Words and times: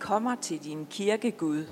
kommer 0.00 0.34
til 0.34 0.64
din 0.64 0.86
kirke, 0.90 1.30
Gud. 1.30 1.64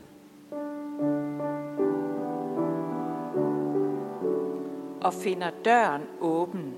Og 5.01 5.15
finder 5.15 5.51
døren 5.65 6.03
åben. 6.21 6.74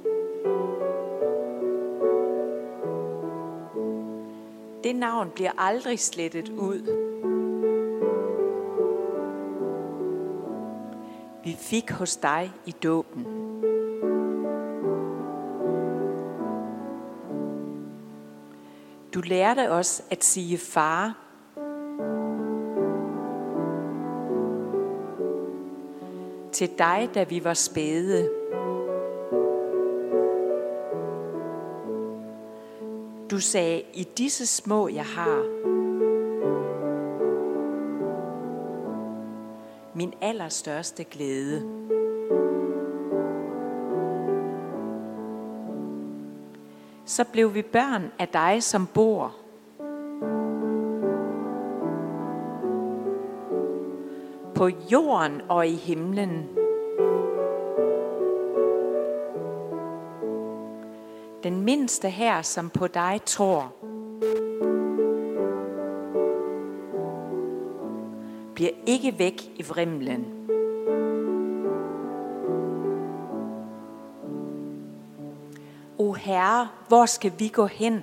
Det 4.84 4.96
navn 4.96 5.30
bliver 5.34 5.52
aldrig 5.58 5.98
slettet 5.98 6.48
ud. 6.48 7.10
Vi 11.44 11.56
fik 11.58 11.90
hos 11.90 12.16
dig 12.16 12.52
i 12.66 12.70
dåben. 12.70 13.26
Du 19.14 19.20
lærte 19.20 19.70
os 19.70 20.02
at 20.10 20.24
sige 20.24 20.58
far. 20.58 21.29
Til 26.60 26.70
dig, 26.78 27.10
da 27.14 27.24
vi 27.24 27.44
var 27.44 27.54
spæde. 27.54 28.30
Du 33.30 33.40
sagde, 33.40 33.82
i 33.94 34.08
disse 34.18 34.46
små 34.46 34.88
jeg 34.88 35.04
har, 35.04 35.44
min 39.94 40.14
allerstørste 40.20 41.04
glæde. 41.04 41.62
Så 47.04 47.24
blev 47.32 47.54
vi 47.54 47.62
børn 47.62 48.12
af 48.18 48.28
dig, 48.28 48.62
som 48.62 48.86
bor. 48.86 49.36
På 54.54 54.68
jorden 54.92 55.40
og 55.48 55.68
i 55.68 55.74
himlen. 55.74 56.59
Den 61.42 61.60
mindste 61.60 62.10
her, 62.10 62.42
som 62.42 62.70
på 62.70 62.86
dig 62.86 63.20
tror. 63.26 63.72
bliver 68.60 68.72
ikke 68.86 69.18
væk 69.18 69.52
i 69.56 69.62
vrimlen. 69.62 70.26
O 75.98 76.12
Herre, 76.12 76.68
hvor 76.88 77.06
skal 77.06 77.32
vi 77.38 77.48
gå 77.48 77.66
hen? 77.66 78.02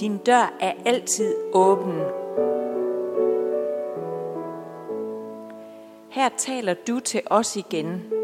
Din 0.00 0.18
dør 0.18 0.56
er 0.60 0.72
altid 0.84 1.34
åben. 1.52 2.00
Her 6.10 6.28
taler 6.36 6.74
du 6.88 7.00
til 7.00 7.20
os 7.26 7.56
igen. 7.56 8.21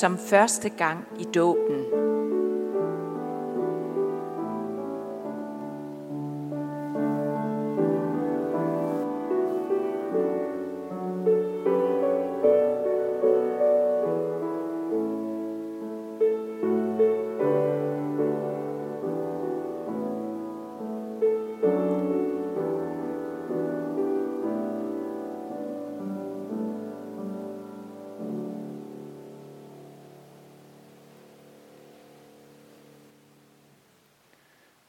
Som 0.00 0.18
første 0.18 0.68
gang 0.68 1.04
i 1.18 1.24
dåben. 1.24 2.09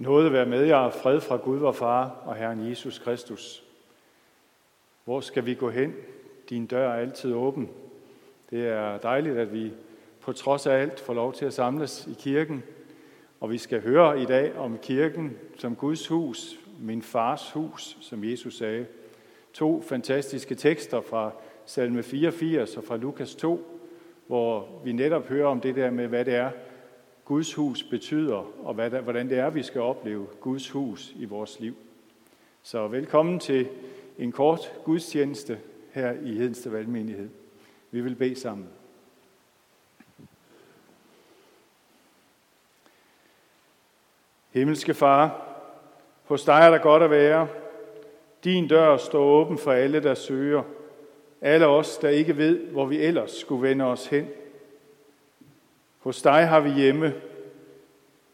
Nåde 0.01 0.33
være 0.33 0.45
med 0.45 0.65
jer, 0.65 0.89
fred 0.89 1.21
fra 1.21 1.37
Gud 1.37 1.57
vor 1.57 1.71
Far 1.71 2.21
og 2.25 2.35
Herren 2.35 2.69
Jesus 2.69 2.99
Kristus. 2.99 3.63
Hvor 5.05 5.19
skal 5.19 5.45
vi 5.45 5.53
gå 5.53 5.69
hen? 5.69 5.93
Din 6.49 6.65
dør 6.65 6.89
er 6.89 6.99
altid 6.99 7.33
åben. 7.33 7.69
Det 8.49 8.67
er 8.67 8.97
dejligt, 8.97 9.37
at 9.37 9.53
vi 9.53 9.71
på 10.21 10.33
trods 10.33 10.67
af 10.67 10.73
alt 10.73 10.99
får 10.99 11.13
lov 11.13 11.33
til 11.33 11.45
at 11.45 11.53
samles 11.53 12.07
i 12.07 12.15
kirken. 12.19 12.63
Og 13.39 13.51
vi 13.51 13.57
skal 13.57 13.81
høre 13.81 14.21
i 14.21 14.25
dag 14.25 14.57
om 14.57 14.77
kirken 14.77 15.37
som 15.57 15.75
Guds 15.75 16.07
hus, 16.07 16.55
min 16.79 17.01
fars 17.01 17.51
hus, 17.51 17.97
som 18.01 18.23
Jesus 18.23 18.57
sagde. 18.57 18.85
To 19.53 19.81
fantastiske 19.81 20.55
tekster 20.55 21.01
fra 21.01 21.31
salme 21.65 22.03
84 22.03 22.77
og 22.77 22.83
fra 22.83 22.97
Lukas 22.97 23.35
2, 23.35 23.81
hvor 24.27 24.67
vi 24.83 24.91
netop 24.91 25.27
hører 25.27 25.47
om 25.47 25.61
det 25.61 25.75
der 25.75 25.91
med, 25.91 26.07
hvad 26.07 26.25
det 26.25 26.35
er, 26.35 26.51
Guds 27.31 27.53
hus 27.53 27.83
betyder, 27.83 28.65
og 28.65 28.73
hvad 28.73 28.91
der, 28.91 29.01
hvordan 29.01 29.29
det 29.29 29.37
er, 29.37 29.49
vi 29.49 29.63
skal 29.63 29.81
opleve 29.81 30.27
Guds 30.41 30.69
hus 30.69 31.13
i 31.15 31.25
vores 31.25 31.59
liv. 31.59 31.75
Så 32.63 32.87
velkommen 32.87 33.39
til 33.39 33.67
en 34.17 34.31
kort 34.31 34.73
gudstjeneste 34.83 35.59
her 35.91 36.11
i 36.23 36.35
Hedensted 36.35 36.71
Valgmenighed. 36.71 37.29
Vi 37.91 38.01
vil 38.01 38.15
bede 38.15 38.35
sammen. 38.35 38.67
Himmelske 44.49 44.93
Far, 44.93 45.55
hos 46.23 46.43
dig 46.43 46.59
er 46.59 46.69
der 46.69 46.77
godt 46.77 47.03
at 47.03 47.09
være. 47.09 47.47
Din 48.43 48.67
dør 48.67 48.97
står 48.97 49.23
åben 49.23 49.57
for 49.57 49.71
alle, 49.71 50.03
der 50.03 50.13
søger. 50.13 50.63
Alle 51.41 51.67
os, 51.67 51.97
der 51.97 52.09
ikke 52.09 52.37
ved, 52.37 52.67
hvor 52.67 52.85
vi 52.85 52.97
ellers 52.97 53.31
skulle 53.31 53.69
vende 53.69 53.85
os 53.85 54.07
hen– 54.07 54.27
hos 56.01 56.21
dig 56.21 56.47
har 56.47 56.59
vi 56.59 56.69
hjemme, 56.69 57.13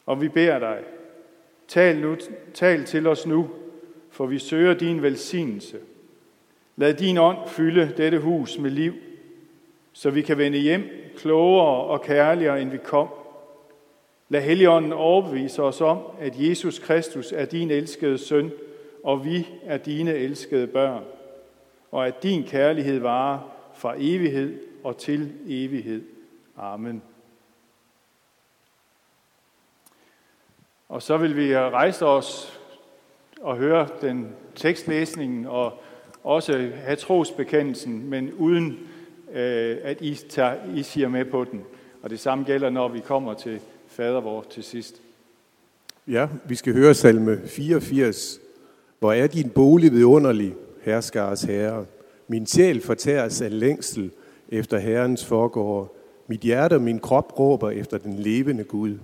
og 0.05 0.21
vi 0.21 0.27
beder 0.27 0.59
dig, 0.59 0.83
tal, 1.67 1.97
nu, 1.97 2.15
tal 2.53 2.85
til 2.85 3.07
os 3.07 3.27
nu, 3.27 3.49
for 4.09 4.25
vi 4.25 4.39
søger 4.39 4.73
din 4.73 5.01
velsignelse. 5.01 5.77
Lad 6.75 6.93
din 6.93 7.17
ånd 7.17 7.37
fylde 7.47 7.93
dette 7.97 8.19
hus 8.19 8.57
med 8.59 8.71
liv, 8.71 8.93
så 9.93 10.09
vi 10.09 10.21
kan 10.21 10.37
vende 10.37 10.57
hjem 10.57 10.83
klogere 11.17 11.83
og 11.83 12.01
kærligere, 12.01 12.61
end 12.61 12.69
vi 12.69 12.77
kom. 12.77 13.07
Lad 14.29 14.41
Helligånden 14.41 14.93
overbevise 14.93 15.63
os 15.63 15.81
om, 15.81 15.97
at 16.19 16.33
Jesus 16.37 16.79
Kristus 16.79 17.31
er 17.31 17.45
din 17.45 17.71
elskede 17.71 18.17
søn, 18.17 18.51
og 19.03 19.25
vi 19.25 19.47
er 19.63 19.77
dine 19.77 20.13
elskede 20.13 20.67
børn, 20.67 21.03
og 21.91 22.07
at 22.07 22.23
din 22.23 22.43
kærlighed 22.43 22.99
varer 22.99 23.39
fra 23.73 23.95
evighed 23.97 24.59
og 24.83 24.97
til 24.97 25.33
evighed. 25.47 26.01
Amen. 26.57 27.01
Og 30.89 31.01
så 31.01 31.17
vil 31.17 31.35
vi 31.37 31.57
rejse 31.57 32.05
os 32.05 32.59
og 33.41 33.57
høre 33.57 33.87
den 34.01 34.27
tekstlæsningen 34.55 35.45
og 35.45 35.73
også 36.23 36.69
have 36.75 36.95
trosbekendelsen, 36.95 38.09
men 38.09 38.33
uden 38.33 38.77
øh, 39.33 39.77
at 39.83 40.01
I, 40.01 40.15
tager, 40.29 40.55
I 40.75 40.83
siger 40.83 41.07
med 41.07 41.25
på 41.25 41.43
den. 41.43 41.61
Og 42.01 42.09
det 42.09 42.19
samme 42.19 42.43
gælder, 42.43 42.69
når 42.69 42.87
vi 42.87 42.99
kommer 42.99 43.33
til 43.33 43.59
fader 43.87 44.21
vor 44.21 44.45
til 44.49 44.63
sidst. 44.63 45.01
Ja, 46.07 46.27
vi 46.45 46.55
skal 46.55 46.73
høre 46.73 46.93
salme 46.93 47.41
84. 47.47 48.39
Hvor 48.99 49.13
er 49.13 49.27
din 49.27 49.49
bolig 49.49 49.91
vidunderlig, 49.91 50.53
herskares 50.81 51.41
herre. 51.43 51.85
Min 52.27 52.45
sjæl 52.45 52.81
fortæres 52.81 53.41
af 53.41 53.59
længsel 53.59 54.11
efter 54.49 54.77
Herrens 54.77 55.25
forgård. 55.25 55.95
Mit 56.27 56.41
hjerte 56.41 56.73
og 56.73 56.81
min 56.81 56.99
krop 56.99 57.39
råber 57.39 57.69
efter 57.69 57.97
den 57.97 58.13
levende 58.13 58.63
Gud. 58.63 58.97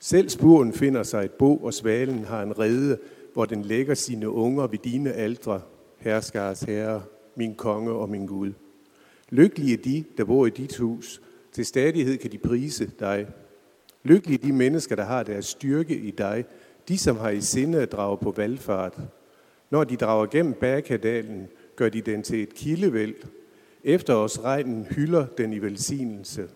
Selv 0.00 0.28
spuren 0.28 0.72
finder 0.72 1.02
sig 1.02 1.24
et 1.24 1.32
bo, 1.32 1.56
og 1.56 1.74
svalen 1.74 2.24
har 2.24 2.42
en 2.42 2.58
rede, 2.58 2.98
hvor 3.32 3.44
den 3.44 3.62
lægger 3.62 3.94
sine 3.94 4.30
unger 4.30 4.66
ved 4.66 4.78
dine 4.78 5.12
aldre, 5.12 5.60
herskars 5.98 6.60
herre, 6.60 7.02
min 7.36 7.54
konge 7.54 7.90
og 7.90 8.10
min 8.10 8.26
Gud. 8.26 8.52
Lykkelige 9.30 9.76
de, 9.76 10.04
der 10.16 10.24
bor 10.24 10.46
i 10.46 10.50
dit 10.50 10.76
hus, 10.76 11.22
til 11.52 11.66
stadighed 11.66 12.16
kan 12.16 12.32
de 12.32 12.38
prise 12.38 12.90
dig. 13.00 13.26
Lykkelige 14.02 14.46
de 14.46 14.52
mennesker, 14.52 14.96
der 14.96 15.04
har 15.04 15.22
deres 15.22 15.46
styrke 15.46 15.96
i 15.96 16.10
dig, 16.10 16.44
de 16.88 16.98
som 16.98 17.16
har 17.16 17.30
i 17.30 17.40
sinde 17.40 17.82
at 17.82 17.92
drage 17.92 18.18
på 18.18 18.30
valgfart. 18.36 18.98
Når 19.70 19.84
de 19.84 19.96
drager 19.96 20.26
gennem 20.26 20.54
Bærkadalen, 20.54 21.48
gør 21.76 21.88
de 21.88 22.00
den 22.00 22.22
til 22.22 22.42
et 22.42 22.54
kildevæld. 22.54 23.14
Efter 23.84 24.14
os 24.14 24.44
regnen 24.44 24.84
hylder 24.84 25.26
den 25.26 25.52
i 25.52 25.58
velsignelse. 25.58 26.48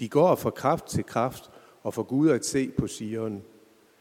De 0.00 0.08
går 0.08 0.34
fra 0.34 0.50
kraft 0.50 0.86
til 0.86 1.04
kraft, 1.04 1.50
og 1.88 1.94
for 1.94 2.02
Gud 2.02 2.30
at 2.30 2.44
se 2.44 2.70
på 2.70 2.86
Sion. 2.86 3.42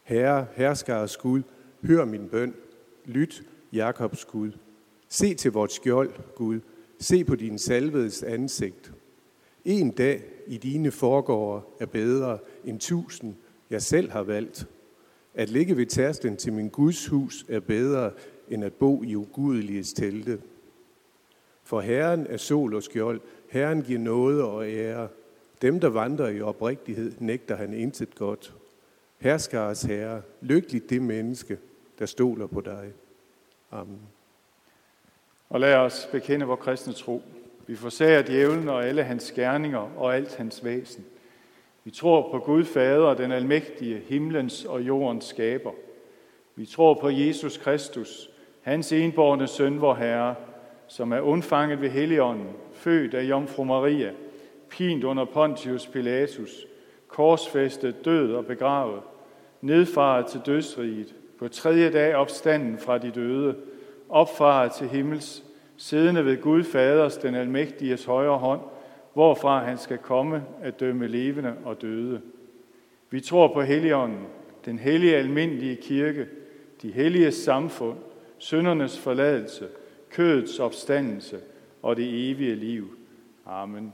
Herre, 0.03 0.47
herskares 0.55 1.17
Gud, 1.17 1.41
hør 1.83 2.05
min 2.05 2.29
bøn. 2.29 2.53
Lyt, 3.05 3.43
Jakobs 3.73 4.25
Gud. 4.25 4.51
Se 5.09 5.33
til 5.33 5.51
vort 5.51 5.71
skjold, 5.71 6.11
Gud. 6.35 6.59
Se 6.99 7.23
på 7.23 7.35
din 7.35 7.57
salvedes 7.57 8.23
ansigt. 8.23 8.91
En 9.65 9.91
dag 9.91 10.23
i 10.47 10.57
dine 10.57 10.91
forgårde 10.91 11.61
er 11.79 11.85
bedre 11.85 12.39
end 12.65 12.79
tusind, 12.79 13.35
jeg 13.69 13.81
selv 13.81 14.11
har 14.11 14.23
valgt. 14.23 14.67
At 15.33 15.49
ligge 15.49 15.77
ved 15.77 15.85
tærsten 15.85 16.37
til 16.37 16.53
min 16.53 16.69
Guds 16.69 17.07
hus 17.07 17.45
er 17.49 17.59
bedre 17.59 18.11
end 18.49 18.63
at 18.63 18.73
bo 18.73 19.03
i 19.03 19.15
ugudeliges 19.15 19.93
telte. 19.93 20.41
For 21.63 21.81
Herren 21.81 22.27
er 22.29 22.37
sol 22.37 22.75
og 22.75 22.83
skjold. 22.83 23.21
Herren 23.49 23.81
giver 23.81 23.99
noget 23.99 24.41
og 24.41 24.69
ære. 24.69 25.07
Dem, 25.61 25.79
der 25.79 25.89
vandrer 25.89 26.27
i 26.27 26.41
oprigtighed, 26.41 27.11
nægter 27.19 27.55
han 27.55 27.73
intet 27.73 28.15
godt. 28.15 28.53
Herskares 29.17 29.81
herre, 29.81 30.21
lykkeligt 30.41 30.89
det 30.89 31.01
menneske, 31.01 31.57
der 31.99 32.05
stoler 32.05 32.47
på 32.47 32.61
dig. 32.61 32.91
Amen. 33.71 34.01
Og 35.49 35.59
lad 35.59 35.75
os 35.75 36.09
bekende 36.11 36.45
vores 36.45 36.59
kristne 36.59 36.93
tro. 36.93 37.21
Vi 37.67 37.75
forsager 37.75 38.21
djævlen 38.21 38.69
og 38.69 38.85
alle 38.85 39.03
hans 39.03 39.31
gerninger 39.31 39.89
og 39.97 40.15
alt 40.15 40.35
hans 40.35 40.63
væsen. 40.63 41.05
Vi 41.83 41.91
tror 41.91 42.31
på 42.31 42.39
Gud 42.39 42.65
Fader, 42.65 43.13
den 43.13 43.31
almægtige, 43.31 44.01
himlens 44.07 44.65
og 44.65 44.81
jordens 44.81 45.25
skaber. 45.25 45.71
Vi 46.55 46.65
tror 46.65 46.93
på 46.93 47.09
Jesus 47.09 47.57
Kristus, 47.57 48.29
hans 48.61 48.91
enborgne 48.91 49.47
søn, 49.47 49.81
vor 49.81 49.95
Herre, 49.95 50.35
som 50.87 51.11
er 51.11 51.19
undfanget 51.19 51.81
ved 51.81 51.89
Helligånden, 51.89 52.49
født 52.73 53.13
af 53.13 53.23
Jomfru 53.23 53.63
Maria, 53.63 54.11
pint 54.69 55.03
under 55.03 55.25
Pontius 55.25 55.87
Pilatus, 55.87 56.65
korsfæstet, 57.07 58.05
død 58.05 58.33
og 58.33 58.45
begravet, 58.45 59.01
nedfaret 59.61 60.25
til 60.25 60.41
dødsriget, 60.45 61.15
på 61.39 61.47
tredje 61.47 61.91
dag 61.91 62.15
opstanden 62.15 62.77
fra 62.77 62.97
de 62.97 63.11
døde, 63.11 63.55
opfaret 64.09 64.71
til 64.71 64.87
himmels, 64.87 65.43
siddende 65.77 66.25
ved 66.25 66.41
Gud 66.41 66.63
Faders, 66.63 67.17
den 67.17 67.35
almægtiges 67.35 68.05
højre 68.05 68.37
hånd, 68.37 68.61
hvorfra 69.13 69.63
han 69.63 69.77
skal 69.77 69.97
komme 69.97 70.43
at 70.61 70.79
dømme 70.79 71.07
levende 71.07 71.53
og 71.65 71.81
døde. 71.81 72.21
Vi 73.09 73.19
tror 73.19 73.53
på 73.53 73.61
Helligånden, 73.61 74.25
den 74.65 74.79
hellige 74.79 75.15
almindelige 75.15 75.75
kirke, 75.75 76.27
de 76.81 76.91
hellige 76.91 77.31
samfund, 77.31 77.97
syndernes 78.37 78.99
forladelse, 78.99 79.67
kødets 80.09 80.59
opstandelse 80.59 81.39
og 81.81 81.95
det 81.95 82.31
evige 82.31 82.55
liv. 82.55 82.97
Amen. 83.45 83.93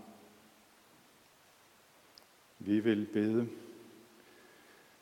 Vi 2.65 2.79
vil 2.79 3.07
bede. 3.13 3.47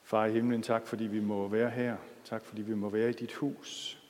Far 0.03 0.25
i 0.25 0.31
himlen, 0.31 0.61
tak 0.61 0.87
fordi 0.87 1.03
vi 1.03 1.19
må 1.19 1.47
være 1.47 1.69
her. 1.69 1.97
Tak 2.25 2.45
fordi 2.45 2.61
vi 2.61 2.75
må 2.75 2.89
være 2.89 3.09
i 3.09 3.13
dit 3.13 3.33
hus. 3.33 4.01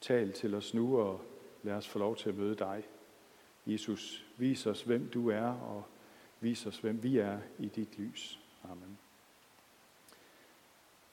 Tal 0.00 0.32
til 0.32 0.54
os 0.54 0.74
nu, 0.74 0.98
og 0.98 1.20
lad 1.62 1.74
os 1.74 1.88
få 1.88 1.98
lov 1.98 2.16
til 2.16 2.28
at 2.28 2.36
møde 2.36 2.54
dig. 2.54 2.82
Jesus, 3.66 4.24
vis 4.36 4.66
os, 4.66 4.82
hvem 4.82 5.08
du 5.14 5.30
er, 5.30 5.46
og 5.46 5.84
vis 6.40 6.66
os, 6.66 6.78
hvem 6.78 7.02
vi 7.02 7.18
er 7.18 7.38
i 7.58 7.66
dit 7.66 7.98
lys. 7.98 8.38
Amen. 8.64 8.98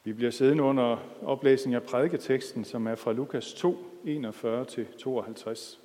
Vi 0.03 0.13
bliver 0.13 0.31
siddende 0.31 0.63
under 0.63 0.97
oplæsning 1.21 1.75
af 1.75 1.83
prædiketeksten, 1.83 2.65
som 2.65 2.87
er 2.87 2.95
fra 2.95 3.11
Lukas 3.11 3.53
2, 3.53 4.01
41-52. 4.05 5.77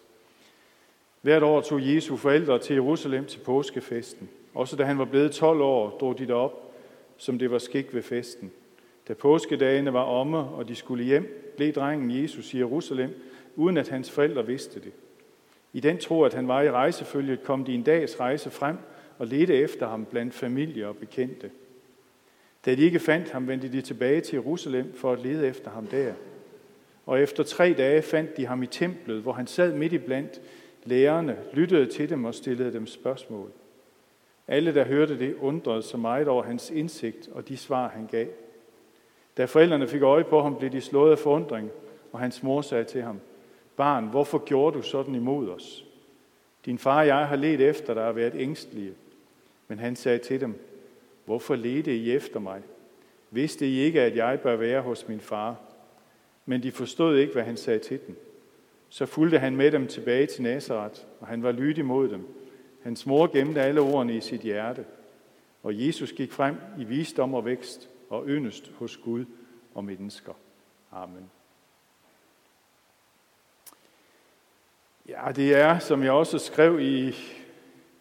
Hvert 1.22 1.42
år 1.42 1.60
tog 1.60 1.86
Jesu 1.86 2.16
forældre 2.16 2.58
til 2.58 2.74
Jerusalem 2.74 3.26
til 3.26 3.38
påskefesten. 3.38 4.30
Også 4.54 4.76
da 4.76 4.84
han 4.84 4.98
var 4.98 5.04
blevet 5.04 5.32
12 5.32 5.60
år, 5.60 5.98
drog 6.00 6.18
de 6.18 6.26
derop, 6.26 6.74
som 7.16 7.38
det 7.38 7.50
var 7.50 7.58
skik 7.58 7.94
ved 7.94 8.02
festen. 8.02 8.52
Da 9.08 9.14
påskedagene 9.14 9.92
var 9.92 10.02
omme, 10.02 10.38
og 10.38 10.68
de 10.68 10.74
skulle 10.74 11.04
hjem, 11.04 11.52
blev 11.56 11.72
drengen 11.72 12.22
Jesus 12.22 12.54
i 12.54 12.58
Jerusalem, 12.58 13.10
uden 13.56 13.76
at 13.76 13.88
hans 13.88 14.10
forældre 14.10 14.46
vidste 14.46 14.80
det. 14.80 14.92
I 15.72 15.80
den 15.80 15.98
tro, 15.98 16.22
at 16.22 16.34
han 16.34 16.48
var 16.48 16.62
i 16.62 16.70
rejsefølget, 16.70 17.42
kom 17.42 17.64
de 17.64 17.74
en 17.74 17.82
dags 17.82 18.20
rejse 18.20 18.50
frem 18.50 18.76
og 19.18 19.26
ledte 19.26 19.54
efter 19.54 19.88
ham 19.88 20.04
blandt 20.04 20.34
familie 20.34 20.88
og 20.88 20.96
bekendte. 20.96 21.50
Da 22.64 22.74
de 22.74 22.82
ikke 22.82 22.98
fandt 22.98 23.30
ham, 23.30 23.48
vendte 23.48 23.72
de 23.72 23.80
tilbage 23.80 24.20
til 24.20 24.36
Jerusalem 24.36 24.94
for 24.94 25.12
at 25.12 25.20
lede 25.20 25.46
efter 25.46 25.70
ham 25.70 25.86
der. 25.86 26.12
Og 27.06 27.20
efter 27.20 27.42
tre 27.42 27.74
dage 27.78 28.02
fandt 28.02 28.36
de 28.36 28.46
ham 28.46 28.62
i 28.62 28.66
templet, 28.66 29.22
hvor 29.22 29.32
han 29.32 29.46
sad 29.46 29.74
midt 29.74 29.92
i 29.92 29.98
blandt 29.98 30.40
lærerne, 30.84 31.36
lyttede 31.52 31.86
til 31.86 32.10
dem 32.10 32.24
og 32.24 32.34
stillede 32.34 32.72
dem 32.72 32.86
spørgsmål. 32.86 33.50
Alle, 34.48 34.74
der 34.74 34.84
hørte 34.84 35.18
det, 35.18 35.34
undrede 35.34 35.82
sig 35.82 36.00
meget 36.00 36.28
over 36.28 36.42
hans 36.42 36.70
indsigt 36.70 37.28
og 37.32 37.48
de 37.48 37.56
svar, 37.56 37.88
han 37.88 38.06
gav. 38.06 38.26
Da 39.36 39.44
forældrene 39.44 39.88
fik 39.88 40.02
øje 40.02 40.24
på 40.24 40.42
ham, 40.42 40.56
blev 40.56 40.70
de 40.70 40.80
slået 40.80 41.10
af 41.10 41.18
forundring, 41.18 41.70
og 42.12 42.20
hans 42.20 42.42
mor 42.42 42.60
sagde 42.60 42.84
til 42.84 43.02
ham, 43.02 43.20
Barn, 43.76 44.06
hvorfor 44.06 44.44
gjorde 44.44 44.76
du 44.76 44.82
sådan 44.82 45.14
imod 45.14 45.48
os? 45.48 45.84
Din 46.64 46.78
far 46.78 47.00
og 47.00 47.06
jeg 47.06 47.26
har 47.28 47.36
let 47.36 47.60
efter 47.60 47.94
dig 47.94 48.04
og 48.04 48.16
været 48.16 48.34
ængstlige. 48.36 48.92
Men 49.68 49.78
han 49.78 49.96
sagde 49.96 50.18
til 50.18 50.40
dem, 50.40 50.60
Hvorfor 51.24 51.54
ledte 51.54 51.96
I 51.96 52.12
efter 52.12 52.40
mig? 52.40 52.62
Vidste 53.30 53.66
I 53.66 53.78
ikke, 53.78 54.00
at 54.00 54.16
jeg 54.16 54.40
bør 54.40 54.56
være 54.56 54.80
hos 54.80 55.08
min 55.08 55.20
far? 55.20 55.56
Men 56.46 56.62
de 56.62 56.72
forstod 56.72 57.16
ikke, 57.16 57.32
hvad 57.32 57.42
han 57.42 57.56
sagde 57.56 57.78
til 57.78 58.00
dem. 58.06 58.16
Så 58.88 59.06
fulgte 59.06 59.38
han 59.38 59.56
med 59.56 59.72
dem 59.72 59.86
tilbage 59.86 60.26
til 60.26 60.42
Nazareth, 60.42 61.00
og 61.20 61.26
han 61.26 61.42
var 61.42 61.52
lydig 61.52 61.84
mod 61.84 62.08
dem. 62.08 62.26
Hans 62.84 63.06
mor 63.06 63.26
gemte 63.32 63.62
alle 63.62 63.80
ordene 63.80 64.16
i 64.16 64.20
sit 64.20 64.40
hjerte. 64.40 64.84
Og 65.62 65.86
Jesus 65.86 66.12
gik 66.12 66.32
frem 66.32 66.56
i 66.78 66.84
visdom 66.84 67.34
og 67.34 67.44
vækst 67.44 67.88
og 68.10 68.26
yndest 68.26 68.72
hos 68.78 68.96
Gud 68.96 69.24
og 69.74 69.84
mennesker. 69.84 70.32
Amen. 70.92 71.30
Ja, 75.08 75.32
det 75.36 75.54
er, 75.54 75.78
som 75.78 76.02
jeg 76.02 76.12
også 76.12 76.38
skrev 76.38 76.80
i, 76.80 77.14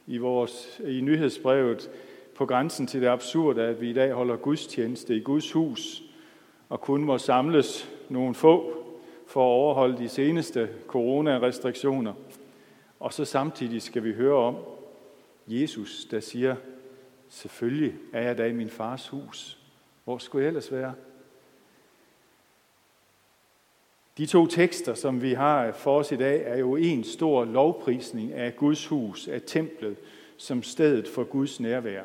i, 0.08 0.18
vores, 0.18 0.82
i 0.86 1.02
nyhedsbrevet, 1.02 1.92
på 2.36 2.46
grænsen 2.46 2.88
til 2.88 3.02
det 3.02 3.08
absurde, 3.08 3.64
at 3.64 3.82
vi 3.82 3.90
i 3.90 3.94
dag 3.94 4.12
holder 4.12 4.36
gudstjeneste 4.36 5.16
i 5.16 5.20
Guds 5.20 5.52
hus, 5.52 6.04
og 6.70 6.82
kun 6.82 7.04
må 7.04 7.18
samles 7.18 7.90
nogle 8.10 8.36
få 8.36 8.84
for 9.28 9.42
at 9.42 9.54
overholde 9.54 9.98
de 9.98 10.10
seneste 10.10 10.70
coronarestriktioner. 10.88 12.14
Og 13.00 13.14
så 13.14 13.26
samtidig 13.26 13.82
skal 13.82 14.04
vi 14.04 14.14
høre 14.14 14.36
om 14.36 14.56
Jesus, 15.48 16.06
der 16.12 16.20
siger, 16.20 16.56
selvfølgelig 17.30 17.96
er 18.14 18.22
jeg 18.22 18.38
da 18.38 18.46
i 18.46 18.54
min 18.54 18.70
fars 18.70 19.08
hus. 19.08 19.58
Hvor 20.04 20.18
skulle 20.18 20.44
jeg 20.44 20.48
ellers 20.48 20.72
være? 20.72 20.94
De 24.18 24.26
to 24.26 24.48
tekster, 24.48 24.94
som 24.94 25.22
vi 25.22 25.34
har 25.34 25.72
for 25.72 26.00
os 26.00 26.12
i 26.12 26.16
dag, 26.16 26.44
er 26.46 26.58
jo 26.58 26.76
en 26.76 27.04
stor 27.04 27.46
lovprisning 27.46 28.34
af 28.34 28.56
Guds 28.56 28.88
hus, 28.88 29.28
af 29.28 29.42
templet, 29.46 29.98
som 30.38 30.64
stedet 30.64 31.08
for 31.08 31.24
Guds 31.24 31.60
nærvær. 31.60 32.04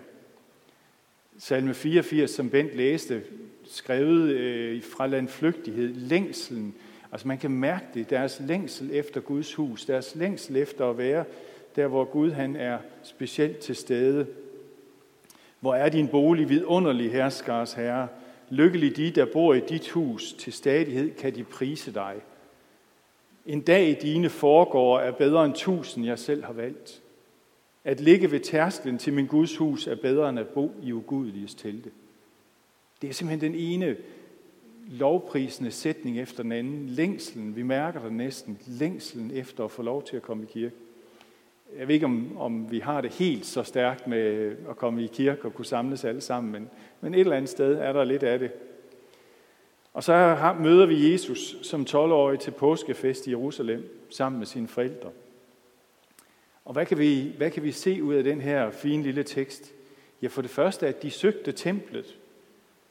Salme 1.39 1.75
84, 1.75 2.31
som 2.31 2.51
Bent 2.51 2.77
læste, 2.77 3.23
skrevet 3.65 4.31
øh, 4.31 4.83
fra 4.83 5.07
landflygtighed, 5.07 5.95
længselen. 5.95 6.75
Altså 7.13 7.29
man 7.29 7.39
kan 7.39 7.51
mærke 7.51 7.87
det, 7.95 8.11
deres 8.11 8.41
længsel 8.47 8.91
efter 8.93 9.21
Guds 9.21 9.55
hus, 9.55 9.85
deres 9.85 10.15
længsel 10.15 10.57
efter 10.57 10.91
at 10.91 10.99
være 10.99 11.25
der, 11.79 11.87
hvor 11.87 12.05
Gud 12.05 12.31
han 12.31 12.57
er 12.57 12.79
specielt 13.03 13.59
til 13.59 13.77
stede. 13.77 14.27
Hvor 15.61 15.75
er 15.75 15.89
din 15.89 16.09
bolig 16.09 16.49
vidunderlig, 16.49 17.13
herskars 17.13 17.73
herre? 17.73 18.09
Lykkelig 18.51 18.97
de, 18.97 19.11
der 19.11 19.27
bor 19.33 19.55
i 19.55 19.61
dit 19.61 19.89
hus, 19.89 20.33
til 20.33 20.53
stadighed 20.53 21.11
kan 21.15 21.35
de 21.35 21.45
prise 21.45 21.95
dig. 21.95 22.15
En 23.47 23.61
dag 23.61 23.89
i 23.89 23.95
dine 23.95 24.29
foregår 24.29 24.99
er 24.99 25.11
bedre 25.11 25.45
end 25.45 25.55
tusind, 25.55 26.07
jeg 26.07 26.19
selv 26.19 26.45
har 26.45 26.53
valgt. 26.53 27.03
At 27.85 28.01
ligge 28.01 28.31
ved 28.31 28.41
tærsklen 28.41 28.99
til 28.99 29.13
min 29.13 29.27
Guds 29.27 29.57
hus 29.57 29.87
er 29.87 29.95
bedre 29.95 30.29
end 30.29 30.39
at 30.39 30.49
bo 30.49 30.73
i 30.83 30.93
ugudeliges 30.93 31.55
telte. 31.55 31.91
Det 33.03 33.11
er 33.11 33.15
simpelthen 33.15 33.53
den 33.53 33.61
ene 33.61 33.97
lovprisende 34.87 35.71
sætning 35.71 36.21
efter 36.21 36.43
den 36.43 36.53
anden. 36.53 36.89
Længselen, 36.89 37.57
vi 37.57 37.63
mærker 37.63 38.03
det 38.03 38.13
næsten, 38.13 38.59
længselen 38.67 39.31
efter 39.31 39.65
at 39.65 39.71
få 39.71 39.83
lov 39.83 40.03
til 40.03 40.17
at 40.17 40.23
komme 40.23 40.43
i 40.43 40.47
kirke. 40.47 40.75
Jeg 41.77 41.89
ved 41.89 41.95
ikke, 41.95 42.07
om, 42.07 42.39
om 42.39 42.71
vi 42.71 42.79
har 42.79 43.01
det 43.01 43.15
helt 43.15 43.47
så 43.47 43.63
stærkt 43.63 44.07
med 44.07 44.57
at 44.71 44.77
komme 44.77 45.05
i 45.05 45.07
kirke 45.07 45.45
og 45.45 45.55
kunne 45.55 45.67
samles 45.67 46.05
alle 46.05 46.21
sammen, 46.21 46.53
men, 46.53 46.71
men 47.01 47.15
et 47.15 47.21
eller 47.21 47.37
andet 47.37 47.51
sted 47.51 47.75
er 47.75 47.93
der 47.93 48.05
lidt 48.05 48.23
af 48.23 48.39
det. 48.39 48.51
Og 49.93 50.05
så 50.05 50.13
har, 50.13 50.55
møder 50.55 50.87
vi 50.87 51.13
Jesus 51.13 51.57
som 51.63 51.87
12-årig 51.91 52.39
til 52.39 52.51
påskefest 52.51 53.27
i 53.27 53.31
Jerusalem 53.31 54.07
sammen 54.11 54.39
med 54.39 54.47
sine 54.47 54.69
forældre. 54.69 55.11
Og 56.65 56.73
hvad 56.73 56.87
kan, 56.87 56.99
vi, 56.99 57.33
hvad 57.37 57.51
kan 57.51 57.63
vi 57.63 57.73
se 57.73 58.03
ud 58.03 58.15
af 58.15 58.25
den 58.25 58.41
her 58.41 58.71
fine 58.71 59.03
lille 59.03 59.23
tekst? 59.23 59.75
Ja, 60.23 60.29
for 60.29 60.43
det 60.43 60.51
første, 60.51 60.87
at 60.87 61.03
de 61.03 61.11
søgte 61.11 61.53
templet. 61.53 62.19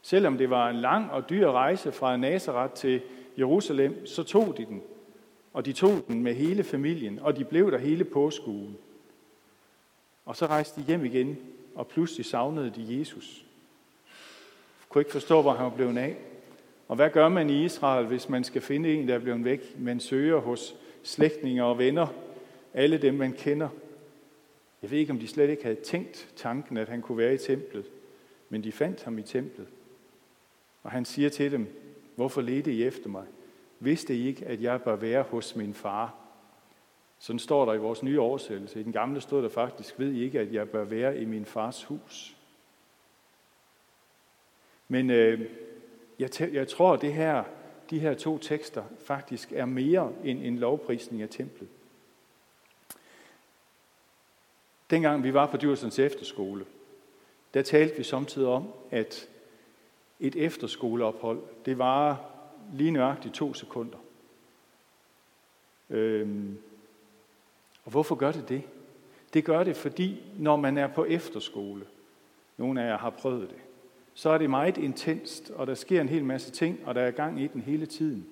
Selvom 0.02 0.38
det 0.38 0.50
var 0.50 0.70
en 0.70 0.76
lang 0.76 1.12
og 1.12 1.30
dyr 1.30 1.52
rejse 1.52 1.92
fra 1.92 2.18
Nazareth 2.18 2.74
til 2.74 3.02
Jerusalem, 3.38 4.06
så 4.06 4.24
tog 4.24 4.58
de 4.58 4.66
den. 4.66 4.82
Og 5.58 5.66
de 5.66 5.74
tog 5.74 6.04
den 6.08 6.24
med 6.24 6.34
hele 6.34 6.64
familien, 6.64 7.20
og 7.20 7.38
de 7.38 7.46
blev 7.46 7.72
der 7.72 7.78
hele 7.78 8.04
påskuen. 8.04 8.78
Og 10.26 10.36
så 10.36 10.46
rejste 10.46 10.82
de 10.82 10.86
hjem 10.86 11.06
igen, 11.06 11.38
og 11.76 11.88
pludselig 11.88 12.26
savnede 12.26 12.74
de 12.76 13.00
Jesus. 13.00 13.46
Jeg 14.80 14.90
kunne 14.90 15.02
ikke 15.02 15.12
forstå, 15.12 15.42
hvor 15.42 15.54
han 15.54 15.64
var 15.64 15.76
blevet 15.76 15.98
af. 15.98 16.18
Og 16.88 16.96
hvad 16.96 17.10
gør 17.10 17.30
man 17.30 17.50
i 17.50 17.66
Israel, 17.66 18.08
hvis 18.08 18.30
man 18.30 18.44
skal 18.44 18.62
finde 18.62 18.94
en, 18.94 19.08
der 19.08 19.16
er 19.16 19.20
blevet 19.20 19.46
væk? 19.46 19.80
Man 19.80 20.00
søger 20.00 20.40
hos 20.40 20.76
slægtninge 21.04 21.64
og 21.64 21.78
venner, 21.78 22.08
alle 22.74 22.98
dem, 22.98 23.14
man 23.14 23.34
kender. 23.34 23.70
Jeg 24.82 24.92
ved 24.92 25.00
ikke, 25.00 25.12
om 25.12 25.20
de 25.20 25.28
slet 25.28 25.50
ikke 25.50 25.64
havde 25.64 25.82
tænkt 25.84 26.34
tanken, 26.36 26.78
at 26.78 26.90
han 26.90 27.02
kunne 27.02 27.18
være 27.18 27.34
i 27.34 27.38
templet, 27.38 27.86
men 28.50 28.64
de 28.64 28.72
fandt 28.72 29.04
ham 29.04 29.18
i 29.18 29.24
templet. 29.24 29.68
Og 30.84 30.92
han 30.92 31.06
siger 31.06 31.30
til 31.30 31.52
dem, 31.52 31.68
hvorfor 32.16 32.42
ledte 32.42 32.74
I 32.74 32.84
efter 32.84 33.10
mig? 33.10 33.26
Vidste 33.80 34.16
I 34.16 34.28
ikke, 34.28 34.46
at 34.46 34.62
jeg 34.62 34.82
bør 34.82 34.96
være 34.96 35.24
hos 35.24 35.56
min 35.56 35.74
far? 35.74 36.16
Sådan 37.20 37.40
står 37.40 37.66
der 37.66 37.74
i 37.74 37.78
vores 37.78 38.04
nye 38.04 38.20
oversættelse. 38.20 38.80
I 38.80 38.84
den 38.84 38.94
gamle 38.94 39.22
stod 39.22 39.44
der 39.44 39.50
faktisk, 39.50 40.00
ved 40.00 40.12
I 40.12 40.24
ikke, 40.24 40.40
at 40.40 40.54
jeg 40.54 40.70
bør 40.70 40.84
være 40.84 41.18
i 41.18 41.26
min 41.26 41.46
fars 41.46 41.84
hus? 41.84 42.38
Men 44.88 45.10
øh, 45.10 45.42
jeg, 46.20 46.30
jeg 46.54 46.68
tror, 46.68 46.94
at 46.94 47.02
det 47.02 47.14
her, 47.14 47.44
de 47.90 48.00
her 48.00 48.14
to 48.14 48.38
tekster 48.38 48.84
faktisk 49.00 49.52
er 49.52 49.66
mere 49.66 50.14
end 50.24 50.44
en 50.44 50.58
lovprisning 50.58 51.22
af 51.22 51.30
templet. 51.30 51.70
Dengang 54.90 55.24
vi 55.24 55.34
var 55.34 55.48
på 55.48 55.58
Djursens 55.58 56.00
efterskole, 56.00 56.66
der 57.54 57.62
talte 57.62 57.98
vi 57.98 58.04
samtidig 58.04 58.48
om, 58.48 58.74
at 58.92 59.30
et 60.20 60.36
efterskoleophold, 60.36 61.42
det 61.66 61.78
var 61.78 62.32
lige 62.74 62.92
nøjagtigt 62.92 63.34
to 63.34 63.54
sekunder. 63.54 63.98
Øhm, 65.90 66.58
og 67.86 67.92
hvorfor 67.92 68.16
gør 68.16 68.32
det 68.32 68.50
det? 68.50 68.64
Det 69.34 69.46
gør 69.46 69.64
det, 69.64 69.78
fordi 69.78 70.24
når 70.38 70.56
man 70.56 70.78
er 70.78 70.88
på 70.88 71.06
efterskole, 71.06 71.86
nogle 72.58 72.82
af 72.84 72.88
jer 72.88 72.98
har 72.98 73.10
prøvet 73.10 73.50
det, 73.50 73.58
så 74.14 74.30
er 74.30 74.38
det 74.38 74.50
meget 74.50 74.78
intenst, 74.78 75.50
og 75.50 75.68
der 75.68 75.76
sker 75.76 76.02
en 76.02 76.10
hel 76.10 76.26
masse 76.26 76.52
ting, 76.52 76.80
og 76.86 76.96
der 76.96 77.02
er 77.02 77.12
gang 77.12 77.42
i 77.42 77.48
den 77.48 77.62
hele 77.62 77.86
tiden. 77.86 78.28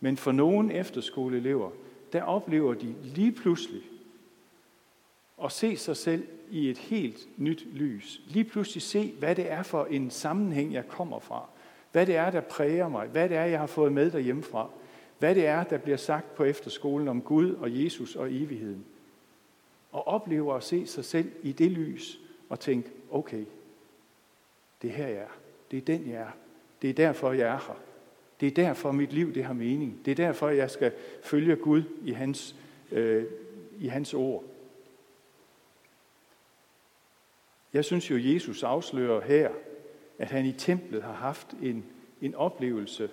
Men 0.00 0.16
for 0.16 0.32
nogle 0.32 0.74
efterskoleelever, 0.74 1.70
der 2.12 2.22
oplever 2.22 2.74
de 2.74 2.94
lige 3.02 3.32
pludselig 3.32 3.82
at 5.44 5.52
se 5.52 5.76
sig 5.76 5.96
selv 5.96 6.28
i 6.50 6.70
et 6.70 6.78
helt 6.78 7.28
nyt 7.36 7.66
lys. 7.72 8.20
Lige 8.26 8.44
pludselig 8.44 8.82
se, 8.82 9.14
hvad 9.18 9.34
det 9.34 9.52
er 9.52 9.62
for 9.62 9.84
en 9.84 10.10
sammenhæng, 10.10 10.72
jeg 10.72 10.88
kommer 10.88 11.18
fra. 11.18 11.48
Hvad 11.92 12.06
det 12.06 12.16
er, 12.16 12.30
der 12.30 12.40
præger 12.40 12.88
mig. 12.88 13.06
Hvad 13.06 13.28
det 13.28 13.36
er, 13.36 13.44
jeg 13.44 13.58
har 13.58 13.66
fået 13.66 13.92
med 13.92 14.10
derhjemmefra. 14.10 14.70
Hvad 15.18 15.34
det 15.34 15.46
er, 15.46 15.64
der 15.64 15.78
bliver 15.78 15.96
sagt 15.96 16.34
på 16.34 16.44
efterskolen 16.44 17.08
om 17.08 17.22
Gud 17.22 17.54
og 17.54 17.82
Jesus 17.84 18.16
og 18.16 18.32
evigheden. 18.32 18.84
Og 19.92 20.06
opleve 20.08 20.56
at 20.56 20.62
se 20.62 20.86
sig 20.86 21.04
selv 21.04 21.32
i 21.42 21.52
det 21.52 21.70
lys 21.70 22.20
og 22.48 22.60
tænke, 22.60 22.90
okay, 23.10 23.44
det 24.82 24.90
er 24.90 24.94
her, 24.94 25.08
jeg 25.08 25.22
er. 25.22 25.36
Det 25.70 25.76
er 25.76 25.80
den, 25.80 26.10
jeg 26.10 26.20
er. 26.20 26.30
Det 26.82 26.90
er 26.90 26.94
derfor, 26.94 27.32
jeg 27.32 27.48
er 27.48 27.66
her. 27.66 27.80
Det 28.40 28.46
er 28.46 28.50
derfor, 28.50 28.92
mit 28.92 29.12
liv 29.12 29.34
det 29.34 29.44
har 29.44 29.52
mening. 29.52 30.00
Det 30.04 30.10
er 30.10 30.14
derfor, 30.14 30.48
jeg 30.48 30.70
skal 30.70 30.92
følge 31.22 31.56
Gud 31.56 31.82
i 32.04 32.12
hans, 32.12 32.56
øh, 32.92 33.24
i 33.78 33.86
hans 33.86 34.14
ord. 34.14 34.44
Jeg 37.72 37.84
synes 37.84 38.10
jo, 38.10 38.16
Jesus 38.18 38.62
afslører 38.62 39.20
her, 39.20 39.50
at 40.18 40.30
han 40.30 40.46
i 40.46 40.52
templet 40.52 41.02
har 41.02 41.12
haft 41.12 41.54
en, 41.62 41.84
en 42.20 42.34
oplevelse, 42.34 43.10